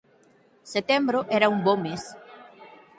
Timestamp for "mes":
1.85-2.03